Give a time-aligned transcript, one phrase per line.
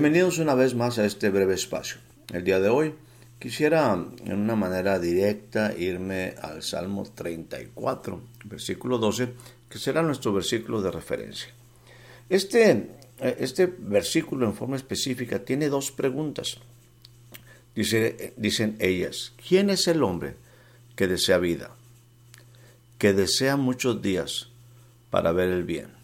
[0.00, 1.98] Bienvenidos una vez más a este breve espacio.
[2.32, 2.94] El día de hoy
[3.40, 3.92] quisiera
[4.24, 9.30] en una manera directa irme al Salmo 34, versículo 12,
[9.68, 11.48] que será nuestro versículo de referencia.
[12.28, 16.58] Este, este versículo en forma específica tiene dos preguntas.
[17.74, 20.36] Dice, dicen ellas, ¿quién es el hombre
[20.94, 21.72] que desea vida?
[22.98, 24.50] Que desea muchos días
[25.10, 25.97] para ver el bien.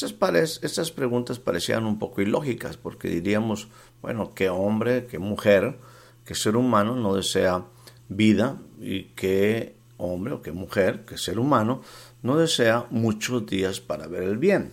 [0.00, 3.66] Estas, estas preguntas parecían un poco ilógicas porque diríamos,
[4.00, 5.76] bueno, qué hombre, qué mujer,
[6.24, 7.64] qué ser humano no desea
[8.08, 11.82] vida y qué hombre o qué mujer, qué ser humano
[12.22, 14.72] no desea muchos días para ver el bien.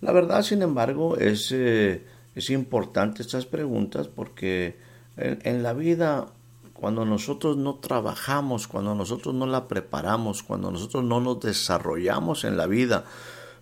[0.00, 4.78] La verdad, sin embargo, es, eh, es importante estas preguntas porque
[5.18, 6.32] en, en la vida
[6.72, 12.56] cuando nosotros no trabajamos, cuando nosotros no la preparamos, cuando nosotros no nos desarrollamos en
[12.56, 13.04] la vida,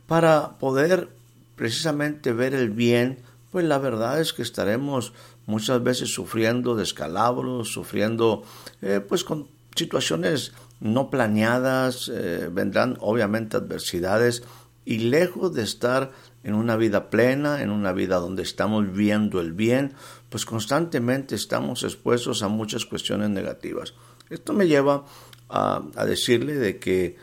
[0.06, 1.08] para poder
[1.56, 3.18] precisamente ver el bien,
[3.50, 5.12] pues la verdad es que estaremos
[5.46, 8.42] muchas veces sufriendo descalabros, sufriendo
[8.82, 14.42] eh, pues con situaciones no planeadas, eh, vendrán obviamente adversidades
[14.84, 19.52] y lejos de estar en una vida plena, en una vida donde estamos viendo el
[19.52, 19.94] bien,
[20.28, 23.94] pues constantemente estamos expuestos a muchas cuestiones negativas.
[24.28, 25.04] Esto me lleva
[25.48, 27.16] a, a decirle de que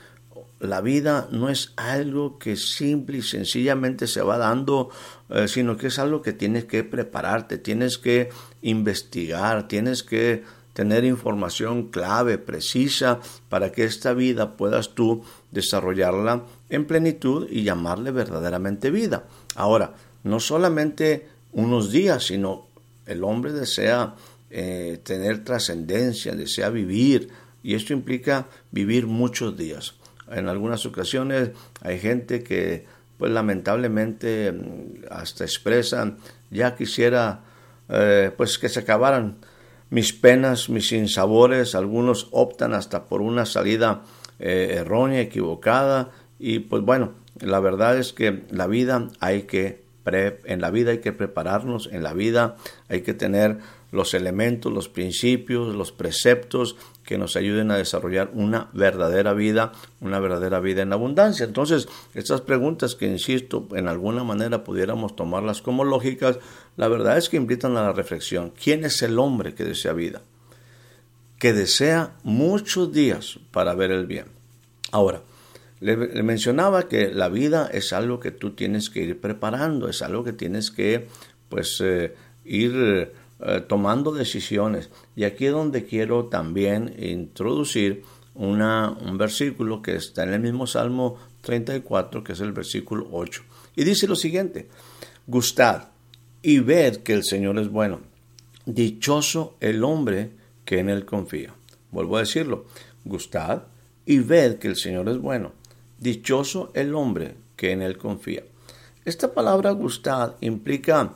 [0.61, 4.89] la vida no es algo que simple y sencillamente se va dando,
[5.29, 8.29] eh, sino que es algo que tienes que prepararte, tienes que
[8.61, 16.85] investigar, tienes que tener información clave, precisa, para que esta vida puedas tú desarrollarla en
[16.85, 19.25] plenitud y llamarle verdaderamente vida.
[19.55, 22.67] Ahora, no solamente unos días, sino
[23.05, 24.15] el hombre desea
[24.49, 27.29] eh, tener trascendencia, desea vivir,
[27.63, 29.95] y esto implica vivir muchos días.
[30.31, 32.85] En algunas ocasiones hay gente que
[33.17, 36.15] pues lamentablemente mm, hasta expresa
[36.49, 37.41] ya quisiera
[37.89, 39.37] eh, pues que se acabaran
[39.89, 44.03] mis penas, mis sinsabores, algunos optan hasta por una salida
[44.39, 50.61] eh, errónea, equivocada y pues bueno, la verdad es que la vida hay que en
[50.61, 52.55] la vida hay que prepararnos, en la vida
[52.89, 53.59] hay que tener
[53.91, 56.75] los elementos, los principios, los preceptos
[57.11, 61.45] que nos ayuden a desarrollar una verdadera vida, una verdadera vida en abundancia.
[61.45, 66.39] Entonces, estas preguntas que, insisto, en alguna manera pudiéramos tomarlas como lógicas,
[66.77, 68.53] la verdad es que invitan a la reflexión.
[68.63, 70.21] ¿Quién es el hombre que desea vida?
[71.37, 74.27] Que desea muchos días para ver el bien.
[74.93, 75.21] Ahora,
[75.81, 80.23] le, mencionaba que la vida es algo que tú tienes que ir preparando, es algo
[80.23, 81.09] que tienes que,
[81.49, 83.11] pues, eh, ir
[83.43, 84.89] eh, tomando decisiones.
[85.15, 88.03] Y aquí es donde quiero también introducir
[88.35, 93.43] una, un versículo que está en el mismo Salmo 34, que es el versículo 8.
[93.75, 94.67] Y dice lo siguiente,
[95.27, 95.89] gustad
[96.41, 98.01] y ved que el Señor es bueno.
[98.65, 100.31] Dichoso el hombre
[100.65, 101.53] que en él confía.
[101.91, 102.65] Vuelvo a decirlo,
[103.03, 103.63] gustad
[104.05, 105.53] y ved que el Señor es bueno.
[105.99, 108.43] Dichoso el hombre que en él confía.
[109.03, 111.15] Esta palabra gustad implica,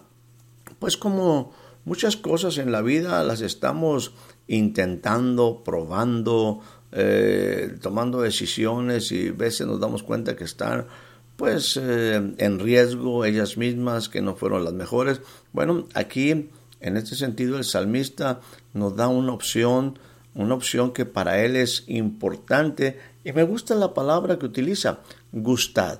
[0.80, 1.54] pues como
[1.86, 4.14] Muchas cosas en la vida las estamos
[4.48, 10.88] intentando, probando, eh, tomando decisiones y a veces nos damos cuenta que están
[11.36, 15.22] pues eh, en riesgo ellas mismas, que no fueron las mejores.
[15.54, 18.40] Bueno, aquí en este sentido el salmista
[18.74, 20.00] nos da una opción,
[20.34, 25.02] una opción que para él es importante y me gusta la palabra que utiliza,
[25.32, 26.00] gustad.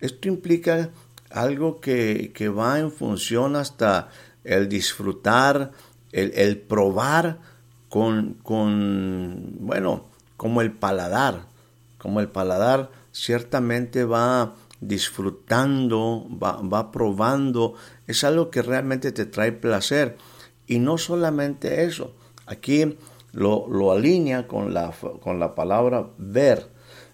[0.00, 0.90] Esto implica
[1.30, 4.08] algo que, que va en función hasta
[4.44, 5.72] el disfrutar,
[6.12, 7.38] el, probar
[7.88, 11.46] con, con, bueno, como el paladar,
[11.98, 17.74] como el paladar ciertamente va disfrutando, va, va, probando,
[18.06, 20.16] es algo que realmente te trae placer.
[20.66, 22.14] Y no solamente eso,
[22.46, 22.96] aquí
[23.32, 26.70] lo, lo alinea con la, con la palabra ver.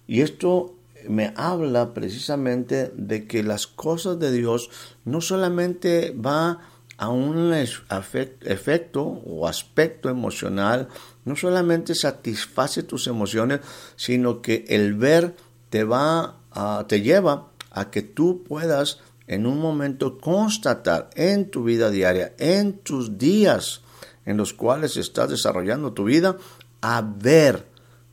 [0.07, 0.77] Y esto
[1.09, 4.71] me habla precisamente de que las cosas de Dios
[5.05, 6.61] no solamente va
[6.99, 10.89] a un efecto o aspecto emocional,
[11.25, 13.61] no solamente satisface tus emociones,
[13.97, 15.37] sino que el ver
[15.69, 21.65] te va a, te lleva a que tú puedas en un momento constatar en tu
[21.65, 23.83] vida diaria, en tus días
[24.25, 26.37] en los cuales estás desarrollando tu vida,
[26.81, 27.67] a ver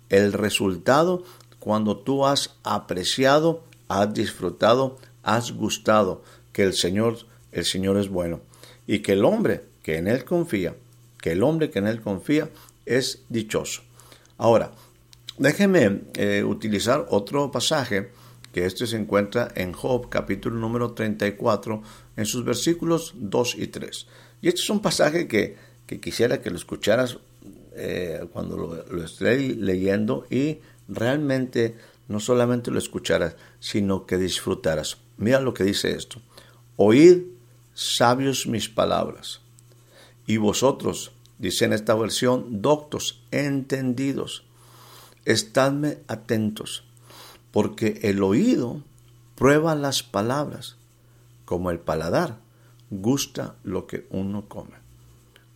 [0.09, 1.23] el resultado
[1.59, 6.21] cuando tú has apreciado, has disfrutado, has gustado
[6.51, 7.17] que el Señor,
[7.51, 8.41] el Señor es bueno
[8.87, 10.75] y que el hombre que en él confía,
[11.21, 12.49] que el hombre que en él confía
[12.85, 13.81] es dichoso.
[14.37, 14.71] Ahora,
[15.37, 18.11] déjeme eh, utilizar otro pasaje
[18.51, 21.81] que este se encuentra en Job capítulo número 34
[22.17, 24.07] en sus versículos 2 y 3.
[24.41, 25.55] Y este es un pasaje que,
[26.01, 27.17] quisiera que lo escucharas
[27.75, 31.75] eh, cuando lo, lo esté leyendo y realmente
[32.07, 34.97] no solamente lo escucharas, sino que disfrutaras.
[35.17, 36.21] Mira lo que dice esto.
[36.75, 37.21] Oíd,
[37.73, 39.41] sabios, mis palabras.
[40.25, 44.43] Y vosotros, dice en esta versión, doctos, entendidos,
[45.25, 46.83] estadme atentos,
[47.51, 48.81] porque el oído
[49.35, 50.77] prueba las palabras,
[51.45, 52.39] como el paladar
[52.89, 54.77] gusta lo que uno come.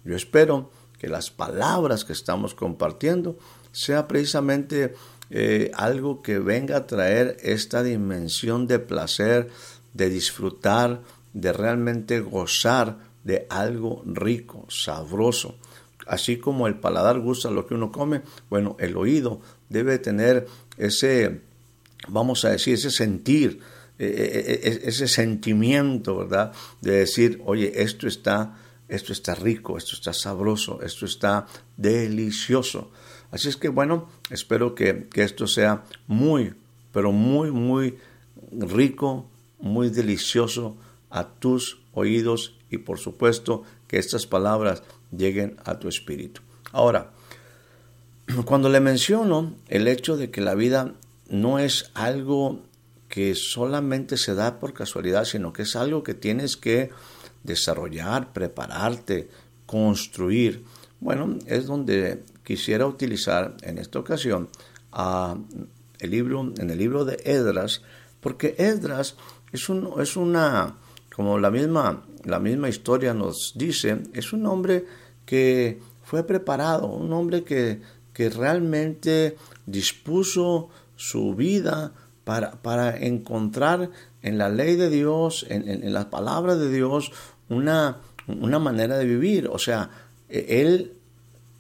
[0.04, 3.38] Yo espero que las palabras que estamos compartiendo
[3.72, 4.96] sea precisamente
[5.30, 9.50] eh, algo que venga a traer esta dimensión de placer,
[9.94, 11.02] de disfrutar,
[11.34, 15.58] de realmente gozar de algo rico, sabroso.
[16.08, 20.48] Así como el paladar gusta lo que uno come, bueno, el oído debe tener
[20.78, 21.42] ese,
[22.08, 23.60] vamos a decir, ese sentir,
[24.00, 26.54] e, e, e, ese sentimiento, ¿verdad?
[26.82, 28.58] De decir, oye, esto está,
[28.88, 32.92] esto está rico, esto está sabroso, esto está delicioso.
[33.32, 36.54] Así es que bueno, espero que, que esto sea muy,
[36.94, 37.98] pero muy, muy
[38.52, 39.30] rico,
[39.60, 40.78] muy delicioso
[41.10, 44.84] a tus oídos y por supuesto que estas palabras
[45.16, 46.42] lleguen a tu espíritu.
[46.72, 47.12] Ahora,
[48.46, 50.94] cuando le menciono el hecho de que la vida
[51.30, 52.62] no es algo
[53.10, 56.92] que solamente se da por casualidad, sino que es algo que tienes que
[57.44, 59.30] desarrollar, prepararte,
[59.66, 60.66] construir.
[61.00, 64.50] Bueno, es donde quisiera utilizar en esta ocasión
[66.00, 67.82] el libro, en el libro de Edras,
[68.20, 69.16] porque Edras
[69.52, 70.76] es, un, es una,
[71.18, 74.86] como la misma, la misma historia nos dice, es un hombre
[75.26, 77.82] que fue preparado, un hombre que,
[78.14, 79.36] que realmente
[79.66, 81.92] dispuso su vida
[82.24, 83.90] para, para encontrar
[84.22, 87.12] en la ley de Dios, en, en, las palabras de Dios,
[87.50, 87.98] una,
[88.28, 89.50] una manera de vivir.
[89.52, 89.90] O sea,
[90.30, 90.94] e, él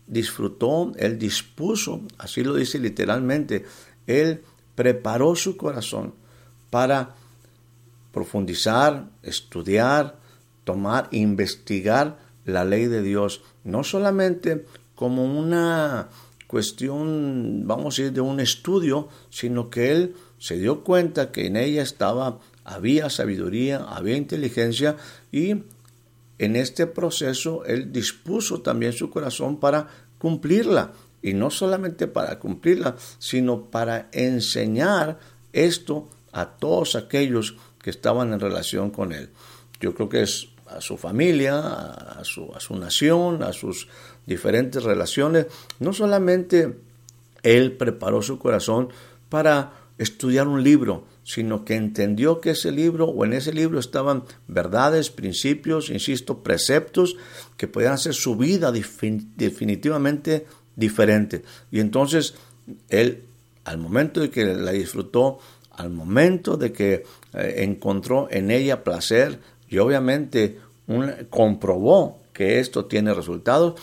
[0.05, 3.65] disfrutó, él dispuso, así lo dice literalmente,
[4.05, 4.43] él
[4.75, 6.13] preparó su corazón
[6.69, 7.15] para
[8.17, 10.17] profundizar, estudiar,
[10.63, 14.65] tomar, investigar la ley de Dios, no solamente
[14.95, 16.09] como una
[16.47, 21.57] cuestión, vamos a decir, de un estudio, sino que él se dio cuenta que en
[21.57, 24.95] ella estaba, había sabiduría, había inteligencia
[25.31, 25.61] y
[26.39, 30.93] en este proceso él dispuso también su corazón para cumplirla.
[31.21, 35.19] Y no solamente para cumplirla, sino para enseñar
[35.53, 37.57] esto a todos aquellos
[37.87, 39.29] que estaban en relación con él.
[39.79, 43.87] Yo creo que es a su familia, a su, a su nación, a sus
[44.25, 45.45] diferentes relaciones.
[45.79, 46.79] No solamente
[47.43, 48.89] él preparó su corazón
[49.29, 54.25] para estudiar un libro, sino que entendió que ese libro o en ese libro estaban
[54.49, 57.15] verdades, principios, insisto, preceptos
[57.55, 60.45] que podían hacer su vida definitivamente
[60.75, 61.45] diferente.
[61.71, 62.35] Y entonces
[62.89, 63.23] él,
[63.63, 65.39] al momento de que la disfrutó,
[65.77, 67.03] al momento de que
[67.33, 69.39] eh, encontró en ella placer
[69.69, 70.59] y obviamente
[71.29, 73.79] comprobó que esto tiene resultados,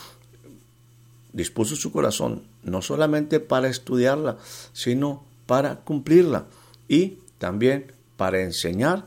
[1.32, 4.38] dispuso su corazón no solamente para estudiarla,
[4.72, 6.46] sino para cumplirla
[6.88, 9.04] y también para enseñar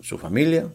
[0.00, 0.68] su familia,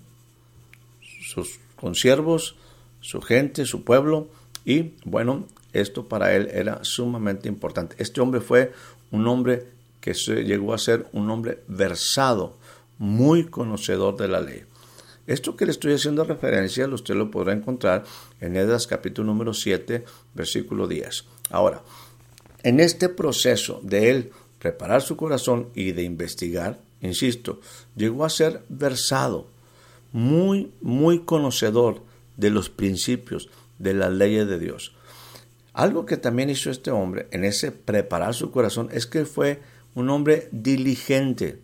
[1.02, 2.56] sus consiervos,
[3.02, 4.30] su gente, su pueblo
[4.64, 7.96] y bueno, esto para él era sumamente importante.
[8.00, 8.72] Este hombre fue
[9.12, 9.77] un hombre
[10.08, 12.58] que llegó a ser un hombre versado,
[12.98, 14.64] muy conocedor de la ley.
[15.28, 18.06] Esto que le estoy haciendo referencia, usted lo podrá encontrar
[18.40, 21.26] en Edras capítulo número 7, versículo 10.
[21.50, 21.84] Ahora,
[22.64, 27.60] en este proceso de él preparar su corazón y de investigar, insisto,
[27.96, 29.48] llegó a ser versado,
[30.14, 32.02] muy, muy conocedor
[32.38, 34.96] de los principios, de las leyes de Dios.
[35.74, 39.60] Algo que también hizo este hombre en ese preparar su corazón es que fue
[39.98, 41.58] un hombre diligente.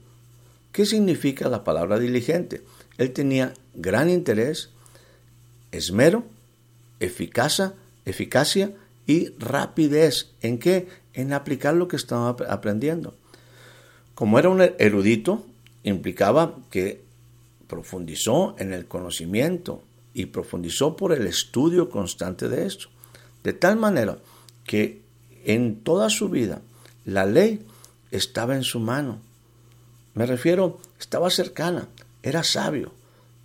[0.71, 2.63] ¿Qué significa la palabra diligente?
[2.97, 4.71] Él tenía gran interés,
[5.71, 6.23] esmero,
[6.99, 7.75] eficacia,
[8.05, 8.73] eficacia
[9.05, 10.31] y rapidez.
[10.41, 10.87] ¿En qué?
[11.13, 13.13] En aplicar lo que estaba aprendiendo.
[14.15, 15.45] Como era un erudito,
[15.83, 17.03] implicaba que
[17.67, 19.83] profundizó en el conocimiento
[20.15, 22.87] y profundizó por el estudio constante de esto.
[23.43, 24.17] De tal manera
[24.65, 25.03] que
[25.45, 26.63] en toda su vida
[27.05, 27.63] la ley
[28.15, 29.19] estaba en su mano.
[30.13, 31.87] Me refiero, estaba cercana,
[32.21, 32.93] era sabio,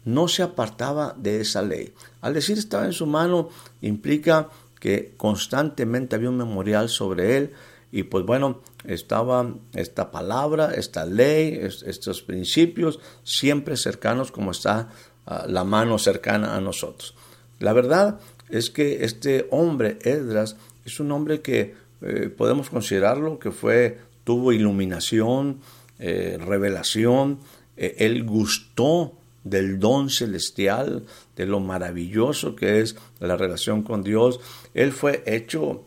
[0.04, 1.92] no se apartaba de esa ley.
[2.20, 3.48] Al decir estaba en su mano,
[3.80, 4.48] implica
[4.78, 7.52] que constantemente había un memorial sobre él,
[7.90, 14.90] y pues bueno, estaba esta palabra, esta ley, estos principios siempre cercanos como está
[15.26, 17.14] ah, la mano cercana a nosotros.
[17.58, 18.20] La verdad
[18.50, 24.52] es que este hombre, Esdras, es un hombre que eh, podemos considerarlo que fue, tuvo
[24.52, 25.60] iluminación,
[25.98, 27.38] eh, revelación,
[27.78, 34.38] eh, él gustó del don celestial, de lo maravilloso que es la relación con Dios.
[34.74, 35.86] Él fue hecho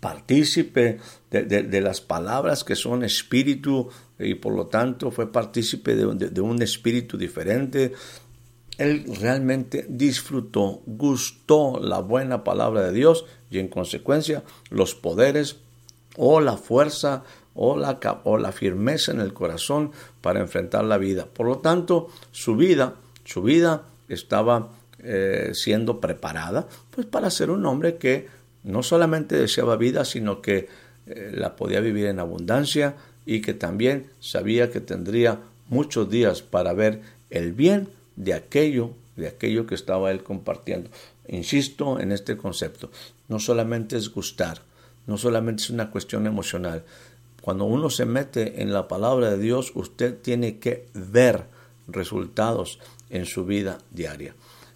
[0.00, 6.62] partícipe de, las palabras que son espíritu y por lo tanto fue partícipe de, un
[6.62, 7.92] espíritu diferente.
[8.78, 15.58] Él realmente disfrutó, gustó la buena palabra de Dios y en consecuencia los poderes
[16.16, 17.22] o la fuerza
[17.56, 21.26] o la, firmeza en el corazón para enfrentar la vida.
[21.26, 22.94] Por lo tanto, su vida,
[23.24, 24.68] su vida estaba
[25.02, 28.28] eh, siendo preparada pues para ser un hombre que
[28.62, 30.68] no solamente deseaba vida, sino que
[31.06, 32.94] eh, la podía vivir en abundancia
[33.24, 39.28] y que también sabía que tendría muchos días para ver el bien de aquello, de
[39.28, 40.90] aquello que estaba él compartiendo.
[41.28, 42.90] Insisto en este concepto,
[43.28, 44.62] no solamente es gustar,
[45.06, 46.84] no solamente es una cuestión emocional.
[47.46, 51.46] Cuando uno se mete en la palabra de Dios, usted tiene que ver
[51.86, 54.34] resultados en su vida diaria.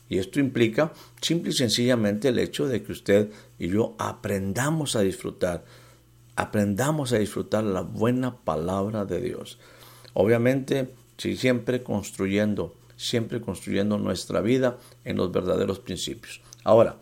[0.09, 5.01] Y esto implica simple y sencillamente el hecho de que usted y yo aprendamos a
[5.01, 5.65] disfrutar,
[6.37, 9.59] aprendamos a disfrutar la buena palabra de Dios.
[10.15, 16.41] Obviamente, si siempre construyendo, siempre construyendo nuestra vida en los verdaderos principios.
[16.63, 16.99] Ahora,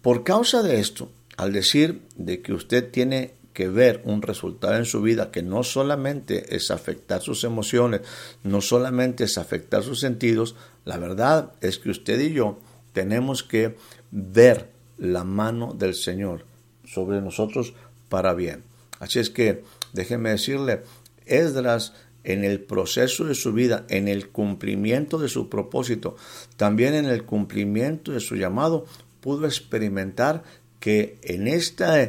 [0.00, 4.84] por causa de esto, al decir de que usted tiene que ver un resultado en
[4.84, 8.02] su vida que no solamente es afectar sus emociones,
[8.44, 12.58] no solamente es afectar sus sentidos, la verdad es que usted y yo
[12.92, 13.74] tenemos que
[14.10, 16.44] ver la mano del Señor
[16.84, 17.72] sobre nosotros
[18.10, 18.62] para bien.
[19.00, 20.82] Así es que déjeme decirle,
[21.24, 21.94] Esdras
[22.24, 26.16] en el proceso de su vida, en el cumplimiento de su propósito,
[26.58, 28.84] también en el cumplimiento de su llamado,
[29.22, 30.42] pudo experimentar
[30.78, 32.02] que en esta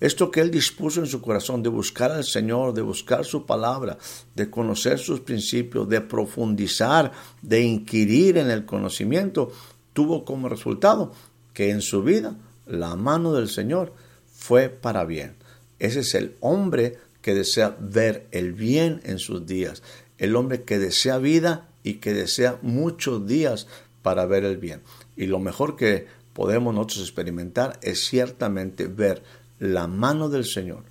[0.00, 3.98] esto que él dispuso en su corazón de buscar al Señor, de buscar su palabra,
[4.34, 7.12] de conocer sus principios, de profundizar,
[7.42, 9.50] de inquirir en el conocimiento,
[9.92, 11.12] tuvo como resultado
[11.52, 12.36] que en su vida
[12.66, 13.92] la mano del Señor
[14.32, 15.34] fue para bien.
[15.78, 19.82] Ese es el hombre que desea ver el bien en sus días,
[20.18, 23.66] el hombre que desea vida y que desea muchos días
[24.02, 24.82] para ver el bien.
[25.16, 29.22] Y lo mejor que podemos nosotros experimentar es ciertamente ver
[29.58, 30.84] la mano del Señor,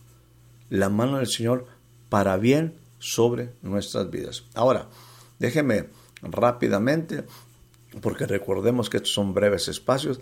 [0.69, 1.65] la mano del Señor
[2.09, 4.43] para bien sobre nuestras vidas.
[4.53, 4.87] Ahora,
[5.39, 5.87] déjeme
[6.21, 7.25] rápidamente,
[8.01, 10.19] porque recordemos que estos son breves espacios,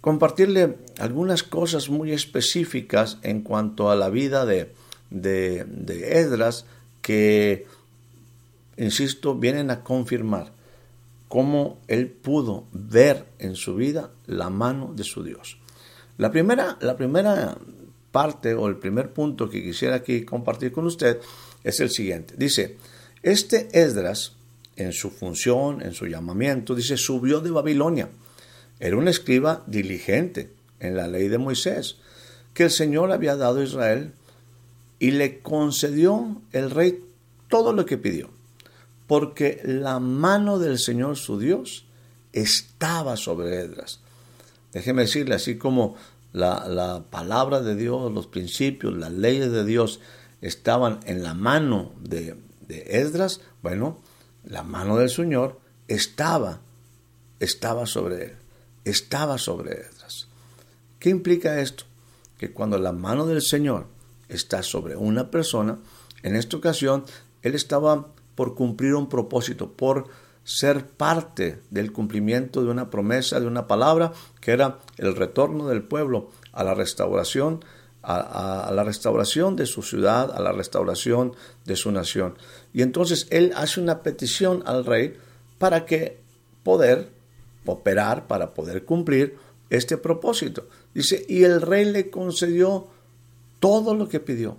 [0.00, 4.74] compartirle algunas cosas muy específicas en cuanto a la vida de,
[5.10, 6.66] de, Edras
[7.00, 7.66] que,
[8.76, 10.52] insisto, vienen a confirmar
[11.28, 15.58] cómo él pudo ver en su vida la mano de su Dios.
[16.18, 17.56] La primera, la primera
[18.10, 21.20] parte o el primer punto que quisiera aquí compartir con usted
[21.64, 22.34] es el siguiente.
[22.36, 22.76] Dice,
[23.22, 24.34] este Esdras,
[24.76, 28.10] en su función, en su llamamiento, dice, subió de Babilonia.
[28.78, 30.50] Era un escriba diligente
[30.80, 31.96] en la ley de Moisés,
[32.52, 34.12] que el Señor había dado a Israel
[34.98, 37.02] y le concedió el rey
[37.48, 38.30] todo lo que pidió,
[39.06, 41.86] porque la mano del Señor su Dios
[42.32, 44.01] estaba sobre Esdras.
[44.72, 45.96] Déjeme decirle, así como
[46.32, 50.00] la, palabra de Dios, los principios, las leyes de Dios
[50.40, 52.36] estaban en la mano de,
[52.66, 53.98] de Esdras, bueno,
[54.44, 56.60] la mano del Señor estaba,
[57.38, 58.32] estaba sobre él,
[58.84, 60.28] estaba sobre Esdras.
[60.98, 61.84] ¿Qué implica esto?
[62.38, 63.86] Que cuando la mano del Señor
[64.28, 65.78] está sobre una persona,
[66.22, 67.04] en esta ocasión,
[67.42, 70.08] él estaba por cumplir un propósito, por
[70.44, 75.82] ser parte del cumplimiento de una promesa, de una palabra, que era el retorno del
[75.82, 77.64] pueblo a la restauración,
[78.02, 81.34] a, la restauración de su ciudad, a la restauración
[81.64, 82.34] de su nación.
[82.72, 85.16] Y entonces él hace una petición al rey
[85.58, 86.18] para que
[86.64, 87.10] poder
[87.64, 89.36] operar, para poder cumplir
[89.70, 90.66] este propósito.
[90.92, 92.88] Dice, y el rey le concedió
[93.60, 94.56] todo lo que pidió,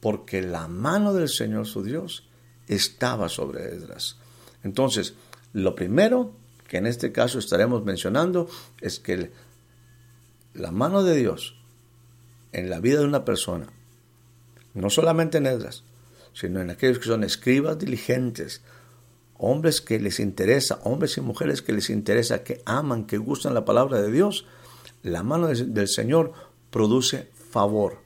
[0.00, 2.28] porque la mano del Señor su Dios
[2.68, 4.16] estaba sobre Esdras.
[4.64, 5.14] Entonces,
[5.52, 6.32] lo primero
[6.66, 8.48] que en este caso estaremos mencionando
[8.80, 9.30] es que
[10.54, 11.56] la mano de Dios
[12.52, 13.66] en la vida de una persona,
[14.74, 15.84] no solamente en Esdras,
[16.32, 18.62] sino en aquellos que son escribas diligentes,
[19.36, 23.64] hombres que les interesa, hombres y mujeres que les interesa, que aman, que gustan la
[23.64, 24.46] palabra de Dios,
[25.02, 26.32] la mano del Señor
[26.70, 27.98] produce favor,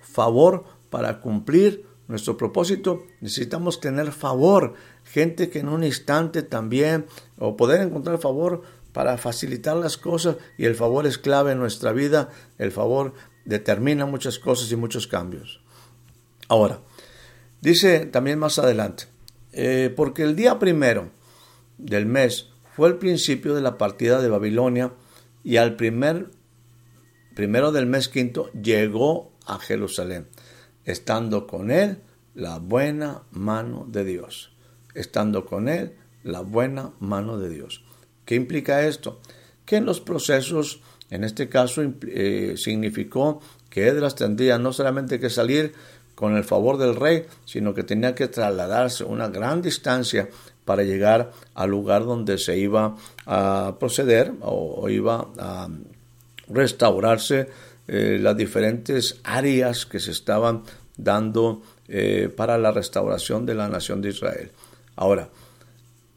[0.00, 4.74] favor para cumplir nuestro propósito, necesitamos tener favor,
[5.06, 7.06] gente que en un instante también,
[7.38, 11.92] o poder encontrar favor para facilitar las cosas, y el favor es clave en nuestra
[11.92, 15.60] vida, el favor determina muchas cosas y muchos cambios.
[16.48, 16.80] Ahora,
[17.60, 19.04] dice también más adelante,
[19.52, 21.10] eh, porque el día primero
[21.78, 24.92] del mes fue el principio de la partida de Babilonia,
[25.44, 26.30] y al primer
[27.34, 30.26] primero del mes quinto llegó a Jerusalén
[30.86, 31.98] estando con él
[32.34, 34.55] la buena mano de Dios.
[34.96, 35.92] Estando con él
[36.24, 37.84] la buena mano de Dios.
[38.24, 39.20] ¿Qué implica esto?
[39.64, 45.30] Que en los procesos, en este caso, eh, significó que Edras tendría no solamente que
[45.30, 45.72] salir
[46.14, 50.28] con el favor del rey, sino que tenía que trasladarse una gran distancia
[50.64, 55.68] para llegar al lugar donde se iba a proceder o iba a
[56.48, 57.48] restaurarse
[57.88, 60.64] eh, las diferentes áreas que se estaban
[60.96, 64.50] dando eh, para la restauración de la nación de Israel.
[64.96, 65.28] Ahora,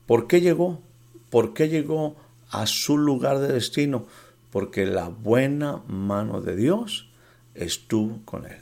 [0.08, 0.82] ¿por qué llegó?
[1.30, 2.16] ¿Por qué llegó
[2.50, 4.08] a su lugar de destino?
[4.52, 7.10] Porque la buena mano de Dios
[7.54, 8.58] estuvo con él.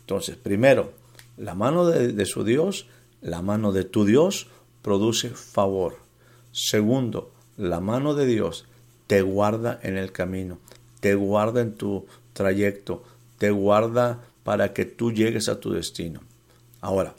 [0.00, 0.92] Entonces, primero,
[1.36, 2.86] la mano de su Dios,
[3.20, 4.48] la mano de tu Dios
[4.82, 5.96] produce favor.
[6.52, 8.66] Segundo, la mano de Dios
[9.06, 10.58] te guarda en el camino,
[11.00, 13.02] te guarda en tu trayecto,
[13.38, 16.20] te guarda para que tú llegues a tu destino.
[16.80, 17.14] Ahora,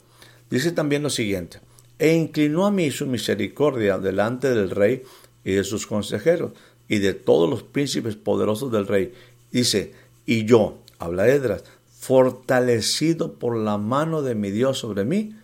[0.50, 1.60] dice también lo siguiente,
[1.98, 5.02] e inclinó a mí su misericordia delante del rey
[5.44, 6.52] y de sus consejeros
[6.88, 9.12] y de todos los príncipes poderosos del rey.
[9.50, 9.92] Dice,
[10.24, 11.64] y yo, habla Edras,
[11.98, 15.34] fortalecido por la mano de mi Dios sobre mí,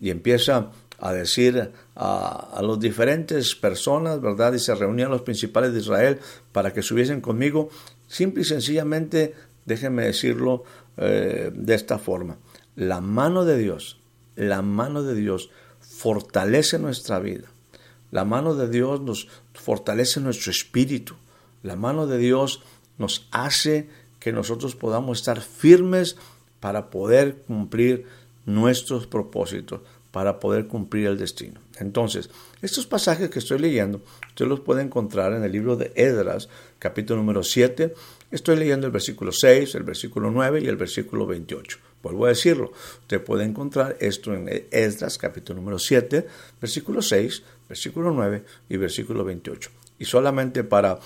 [0.00, 4.52] y empieza a decir a, a las diferentes personas, ¿verdad?
[4.54, 6.18] Y se reunían los principales de Israel
[6.52, 7.70] para que subiesen conmigo
[8.12, 9.34] Simple y sencillamente,
[9.64, 10.64] déjenme decirlo
[10.98, 12.36] eh, de esta forma,
[12.76, 14.00] la mano de Dios,
[14.36, 15.48] la mano de Dios
[15.82, 17.48] fortalece nuestra vida.
[18.10, 21.14] La mano de Dios nos fortalece nuestro espíritu.
[21.62, 22.62] La mano de Dios
[22.98, 23.88] nos hace
[24.20, 26.16] que nosotros podamos estar firmes
[26.60, 28.06] para poder cumplir
[28.46, 31.60] nuestros propósitos, para poder cumplir el destino.
[31.78, 36.48] Entonces, estos pasajes que estoy leyendo, usted los puede encontrar en el libro de Edras,
[36.78, 37.94] capítulo número 7.
[38.30, 41.78] Estoy leyendo el versículo 6, el versículo 9 y el versículo 28.
[42.02, 46.26] Vuelvo a decirlo, usted puede encontrar esto en Esdras, capítulo número 7,
[46.60, 49.70] versículo 6, versículo 9 y versículo 28.
[50.00, 50.98] Y solamente para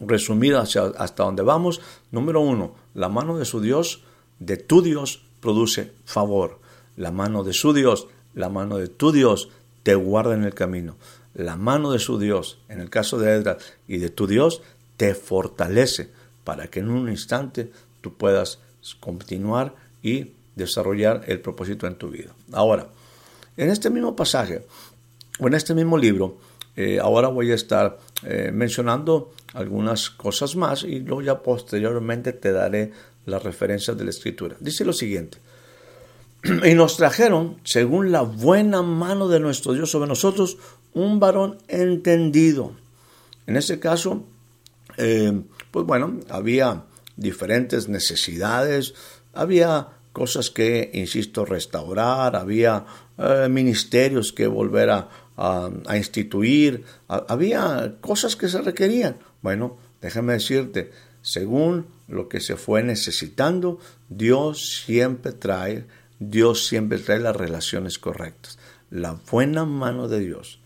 [0.00, 1.80] resumir hasta donde vamos,
[2.12, 4.04] número uno, la mano de su Dios,
[4.38, 6.60] de tu Dios, produce favor.
[6.96, 9.48] La mano de su Dios, la mano de tu Dios,
[9.82, 10.96] te guarda en el camino.
[11.34, 13.56] La mano de su Dios, en el caso de Esdras,
[13.88, 14.62] y de tu Dios,
[14.96, 16.10] te fortalece
[16.44, 18.60] para que en un instante tú puedas
[19.00, 22.34] continuar y desarrollar el propósito en tu vida.
[22.52, 22.88] Ahora,
[23.56, 24.66] en este mismo pasaje,
[25.38, 26.38] o en este mismo libro,
[26.76, 32.52] eh, ahora voy a estar eh, mencionando algunas cosas más y luego ya posteriormente te
[32.52, 32.92] daré
[33.26, 34.56] las referencias de la escritura.
[34.60, 35.38] Dice lo siguiente,
[36.64, 40.58] y nos trajeron, según la buena mano de nuestro Dios sobre nosotros,
[40.94, 42.72] un varón entendido.
[43.46, 44.24] En este caso,
[44.96, 45.32] eh,
[45.70, 46.84] pues bueno, había
[47.16, 48.94] diferentes necesidades,
[49.38, 52.84] había cosas que, insisto, restaurar, había
[53.16, 55.08] eh, ministerios que volver a,
[55.94, 59.18] instituir, había cosas que se requerían.
[59.40, 60.90] Bueno, déjame decirte,
[61.22, 65.86] según lo que se fue necesitando, Dios siempre trae
[66.18, 68.58] Dios siempre trae las relaciones correctas.
[68.90, 70.60] La buena mano de Dios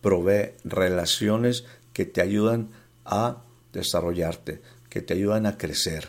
[0.00, 2.70] provee relaciones que te ayudan
[3.04, 6.08] a desarrollarte, que te ayudan a crecer.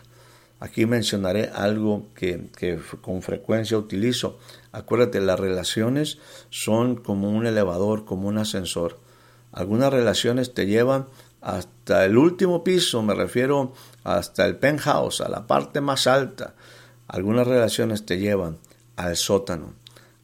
[0.59, 4.39] Aquí mencionaré algo que, que, con frecuencia utilizo.
[4.71, 6.17] Acuérdate, las relaciones
[6.49, 8.99] son como un elevador, como un ascensor.
[9.51, 11.07] Algunas relaciones te llevan
[11.41, 16.55] hasta el último piso, me refiero hasta el penthouse, a la parte más alta.
[17.07, 18.57] Algunas relaciones te llevan
[18.95, 19.73] al sótano.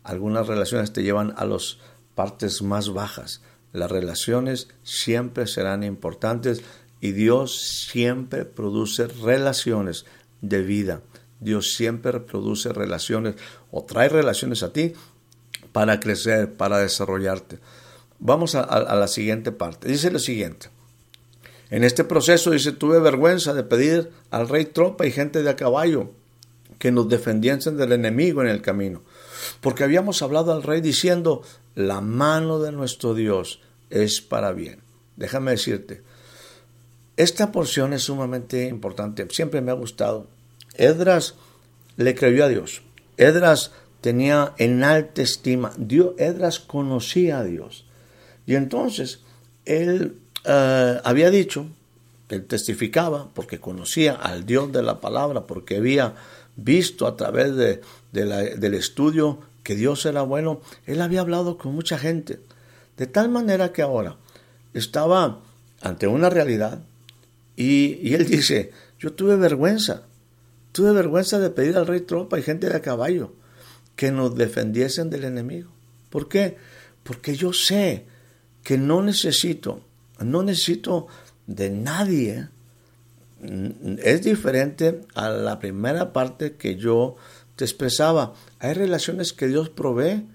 [0.04, 1.78] Algunas relaciones te llevan a las
[2.16, 3.42] partes más bajas.
[3.72, 6.64] Las relaciones siempre serán importantes
[7.00, 10.06] y Dios siempre produce relaciones
[10.44, 11.02] de vida.
[11.40, 13.36] Dios siempre produce relaciones
[13.72, 14.94] o trae relaciones a ti
[15.72, 17.58] para crecer, para desarrollarte.
[18.20, 19.88] Vamos a, la siguiente parte.
[19.88, 20.68] Dice lo siguiente.
[21.70, 25.56] En este proceso dice, tuve vergüenza de pedir al rey tropa y gente de a
[25.56, 26.12] caballo
[26.78, 29.02] que nos defendiesen del enemigo en el camino.
[29.60, 31.42] Porque habíamos hablado al rey diciendo,
[31.76, 34.80] la mano de nuestro Dios es para bien.
[35.16, 36.02] Déjame decirte,
[37.18, 40.28] esta porción es sumamente importante, siempre me ha gustado.
[40.76, 41.36] Edras
[41.98, 42.82] le creyó a Dios.
[43.18, 45.72] Edras tenía en alta estima.
[45.78, 47.86] Dios, Edras conocía a Dios.
[48.46, 49.20] Y entonces
[49.66, 51.68] él eh, había dicho,
[52.30, 56.16] él testificaba, porque conocía al Dios de la palabra, porque había
[56.56, 57.82] visto a través de,
[58.12, 62.40] del estudio que Dios era bueno, él había hablado con mucha gente.
[62.98, 64.18] De tal manera que ahora
[64.74, 65.40] estaba
[65.82, 66.80] ante una realidad
[67.56, 70.04] y, y él dice, yo tuve vergüenza,
[70.74, 73.32] tuve vergüenza de pedir al rey tropa y gente de a caballo
[73.96, 75.72] que nos defendiesen del enemigo.
[76.10, 76.58] ¿Por qué?
[77.04, 78.06] Porque yo sé
[78.64, 79.82] que no necesito,
[80.20, 81.08] no necesito
[81.48, 82.50] de nadie.
[84.00, 87.16] Es diferente a la primera parte que yo
[87.56, 88.34] te expresaba.
[88.60, 90.26] Hay relaciones que Dios provee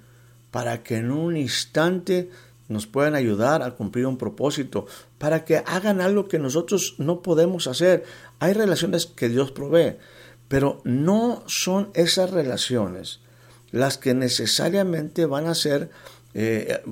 [0.50, 2.30] para que en un instante
[2.68, 7.66] nos puedan ayudar a cumplir un propósito, para que hagan algo que nosotros no podemos
[7.66, 8.04] hacer.
[8.40, 9.96] Hay relaciones que Dios provee,
[10.48, 13.20] pero no son esas relaciones
[13.70, 15.90] las que necesariamente van a ser,
[16.34, 16.82] eh,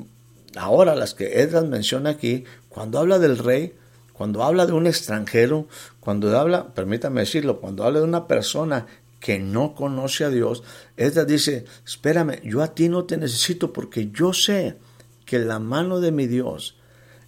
[0.56, 3.74] ahora las que Edras menciona aquí, cuando habla del rey,
[4.12, 5.68] cuando habla de un extranjero,
[6.00, 8.86] cuando habla, permítame decirlo, cuando habla de una persona
[9.20, 10.62] que no conoce a Dios,
[10.96, 14.76] Edras dice, espérame, yo a ti no te necesito porque yo sé
[15.24, 16.76] que la mano de mi Dios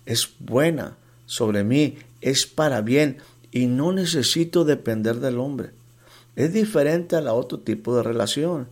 [0.06, 3.18] es buena sobre mí, es para bien
[3.50, 5.70] y no necesito depender del hombre.
[6.38, 8.68] Es diferente a la otro tipo de relación.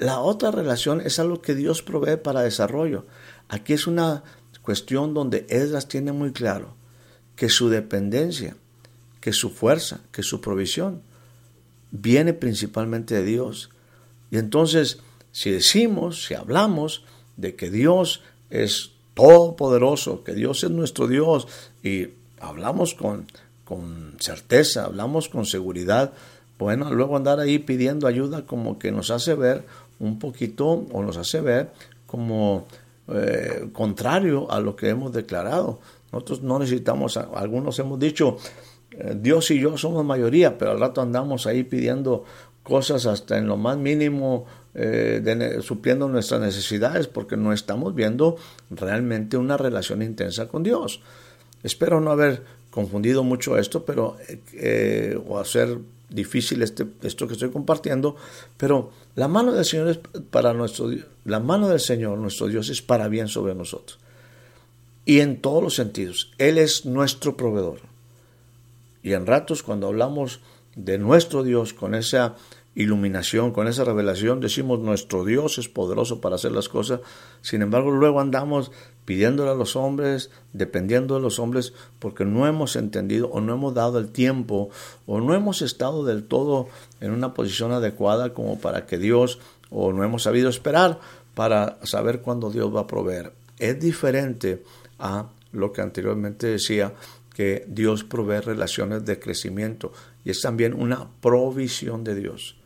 [0.00, 3.04] La otra relación es algo que Dios provee para desarrollo.
[3.50, 4.24] Aquí es una
[4.62, 6.74] cuestión donde Esdras tiene muy claro
[7.36, 8.56] que su dependencia,
[9.20, 11.02] que su fuerza, que su provisión
[11.90, 13.68] viene principalmente de Dios.
[14.30, 15.00] Y entonces,
[15.32, 17.04] si decimos, si hablamos
[17.36, 21.46] de que Dios es todopoderoso, que Dios es nuestro Dios
[21.82, 22.08] y
[22.40, 23.26] hablamos con,
[23.66, 26.14] con certeza, hablamos con seguridad,
[26.62, 29.64] bueno, luego andar ahí pidiendo ayuda como que nos hace ver
[29.98, 31.70] un poquito o nos hace ver
[32.06, 32.66] como
[33.08, 35.80] eh, contrario a lo que hemos declarado.
[36.12, 38.36] Nosotros no necesitamos, algunos hemos dicho,
[38.90, 42.24] eh, Dios y yo somos mayoría, pero al rato andamos ahí pidiendo
[42.62, 48.36] cosas hasta en lo más mínimo, eh, supliendo nuestras necesidades, porque no estamos viendo
[48.70, 51.00] realmente una relación intensa con Dios.
[51.62, 54.16] Espero no haber confundido mucho esto, pero
[55.26, 55.78] o hacer
[56.14, 58.16] difícil este, esto que estoy compartiendo,
[58.56, 59.98] pero la mano del Señor es
[60.30, 60.90] para nuestro
[61.24, 63.98] la mano del Señor, nuestro Dios, es para bien sobre nosotros.
[65.04, 66.32] Y en todos los sentidos.
[66.38, 67.80] Él es nuestro proveedor.
[69.02, 70.40] Y en ratos cuando hablamos
[70.76, 72.36] de nuestro Dios con esa
[72.74, 77.00] iluminación, con esa revelación, decimos nuestro Dios es poderoso para hacer las cosas.
[77.40, 78.70] Sin embargo, luego andamos
[79.04, 83.74] pidiéndole a los hombres, dependiendo de los hombres, porque no hemos entendido o no hemos
[83.74, 84.70] dado el tiempo
[85.06, 86.68] o no hemos estado del todo
[87.00, 89.38] en una posición adecuada como para que Dios
[89.70, 91.00] o no hemos sabido esperar
[91.34, 93.32] para saber cuándo Dios va a proveer.
[93.58, 94.62] Es diferente
[94.98, 96.94] a lo que anteriormente decía
[97.34, 99.92] que Dios provee relaciones de crecimiento
[100.24, 102.56] y es también una provisión de Dios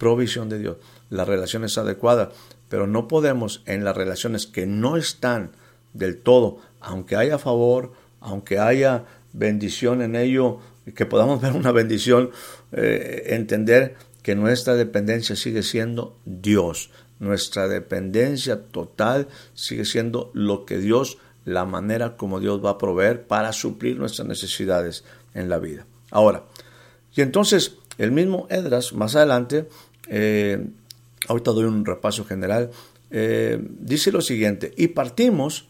[0.00, 0.76] provisión de Dios.
[1.10, 2.30] La relación es adecuada,
[2.70, 5.50] pero no podemos en las relaciones que no están
[5.92, 10.60] del todo, aunque haya favor, aunque haya bendición en ello,
[10.94, 12.30] que podamos ver una bendición,
[12.72, 16.90] eh, entender que nuestra dependencia sigue siendo Dios.
[17.18, 23.26] Nuestra dependencia total sigue siendo lo que Dios, la manera como Dios va a proveer
[23.26, 25.04] para suplir nuestras necesidades
[25.34, 25.86] en la vida.
[26.12, 26.44] Ahora,
[27.14, 29.68] y entonces el mismo Edras más adelante
[30.08, 30.68] eh,
[31.28, 32.70] ahorita doy un repaso general,
[33.10, 35.66] eh, dice lo siguiente, y partimos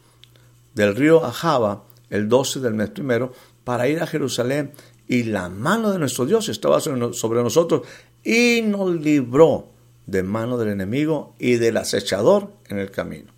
[0.74, 3.32] del río Ajaba el 12 del mes primero
[3.64, 4.72] para ir a Jerusalén
[5.06, 7.82] y la mano de nuestro Dios estaba sobre nosotros
[8.22, 9.68] y nos libró
[10.06, 13.32] de mano del enemigo y del acechador en el camino.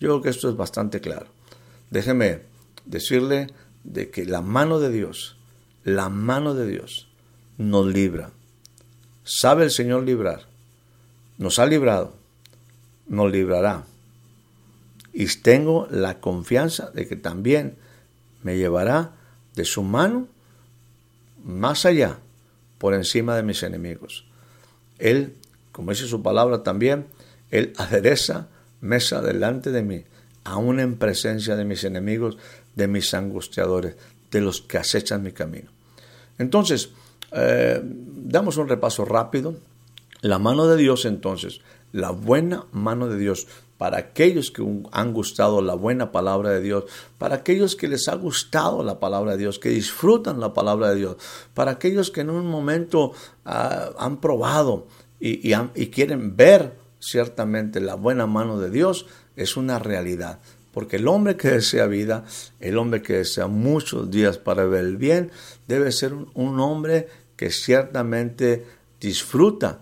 [0.00, 1.26] Yo creo que esto es bastante claro.
[1.90, 2.42] Déjeme
[2.84, 3.48] decirle
[3.84, 5.36] de que la mano de Dios,
[5.84, 7.08] la mano de Dios
[7.56, 8.32] nos libra
[9.28, 10.46] sabe el Señor librar,
[11.38, 12.14] nos ha librado,
[13.06, 13.84] nos librará.
[15.12, 17.76] Y tengo la confianza de que también
[18.42, 19.12] me llevará
[19.54, 20.28] de su mano
[21.42, 22.18] más allá,
[22.78, 24.24] por encima de mis enemigos.
[24.98, 25.34] Él,
[25.72, 27.06] como dice su palabra también,
[27.50, 28.48] Él adereza
[28.80, 30.04] mesa delante de mí,
[30.44, 32.36] aún en presencia de mis enemigos,
[32.76, 33.96] de mis angustiadores,
[34.30, 35.70] de los que acechan mi camino.
[36.38, 36.90] Entonces,
[37.32, 39.56] eh, damos un repaso rápido.
[40.20, 41.60] La mano de Dios entonces,
[41.92, 43.46] la buena mano de Dios
[43.78, 46.84] para aquellos que han gustado la buena palabra de Dios,
[47.16, 50.96] para aquellos que les ha gustado la palabra de Dios, que disfrutan la palabra de
[50.96, 51.16] Dios,
[51.54, 53.12] para aquellos que en un momento
[53.44, 54.88] ah, han probado
[55.20, 60.40] y, y quieren ver ciertamente la buena mano de Dios, es una realidad.
[60.72, 62.24] Porque el hombre que desea vida,
[62.60, 65.30] el hombre que desea muchos días para ver el bien,
[65.66, 68.66] debe ser un, hombre que ciertamente
[69.00, 69.80] disfruta,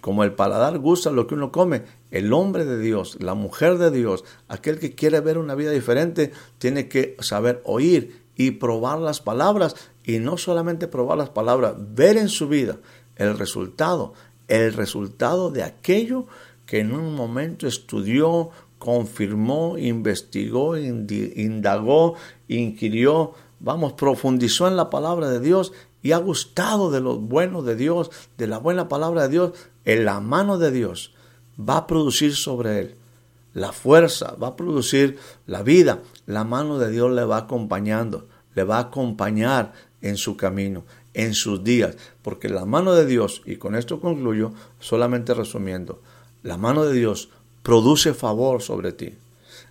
[0.00, 1.82] como el paladar gusta lo que uno come.
[2.10, 6.32] El hombre de Dios, la mujer de Dios, aquel que quiere ver una vida diferente,
[6.58, 9.74] tiene que saber oír y probar las palabras.
[10.04, 12.78] Y no solamente probar las palabras, ver en su vida
[13.16, 14.14] el resultado,
[14.48, 16.26] el resultado de aquello
[16.66, 22.14] que en un momento estudió, confirmó, investigó, indagó,
[22.48, 23.34] inquirió,
[23.64, 25.72] vamos, profundizó en la palabra de Dios
[26.02, 29.52] y ha gustado de lo bueno de Dios, de la buena palabra de Dios,
[29.84, 31.14] en la mano de Dios
[31.58, 32.96] va a producir sobre él
[33.54, 38.64] la fuerza, va a producir la vida, la mano de Dios le va acompañando, le
[38.64, 39.72] va a acompañar
[40.02, 44.52] en su camino, en sus días, porque la mano de Dios, y con esto concluyo,
[44.80, 46.02] solamente resumiendo,
[46.42, 47.30] la mano de Dios
[47.62, 49.14] produce favor sobre ti.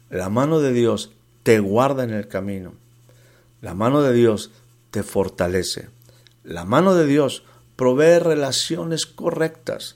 [0.10, 1.12] La mano de Dios
[1.44, 2.74] te guarda en el camino.
[3.64, 4.52] La mano de Dios
[4.92, 5.88] te fortalece.
[6.44, 7.44] La mano de Dios
[7.78, 9.96] provee relaciones correctas.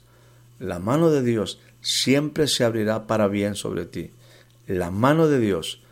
[0.58, 4.10] La mano de Dios siempre se abrirá para bien sobre ti.
[4.66, 5.82] La mano de Dios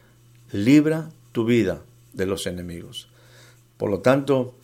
[0.53, 1.83] libra tu vida
[2.15, 3.09] de los enemigos.
[3.77, 4.55] Por lo tanto,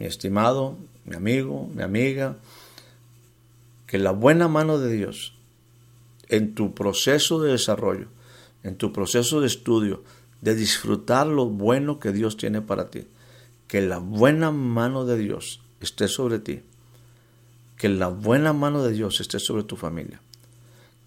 [0.00, 2.38] mi estimado, mi amigo, mi amiga,
[3.86, 5.32] que la buena mano de Dios
[6.28, 8.08] en tu proceso de desarrollo,
[8.64, 10.02] en tu proceso de estudio,
[10.40, 13.06] de disfrutar lo bueno que Dios tiene para ti.
[13.68, 16.62] Que la buena mano de Dios esté sobre ti.
[17.76, 20.20] Que la buena mano de Dios esté sobre tu familia.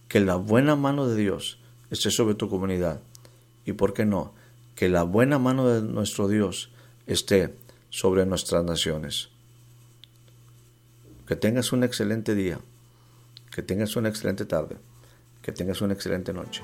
[0.07, 3.01] Que la buena mano de Dios esté sobre tu comunidad.
[3.65, 4.33] Y por qué no,
[4.75, 6.69] que la buena mano de nuestro Dios
[7.05, 7.53] esté
[7.89, 9.29] sobre nuestras naciones.
[11.27, 12.59] Que tengas un excelente día.
[13.51, 14.77] Que tengas una excelente tarde.
[15.41, 16.63] Que tengas una excelente noche.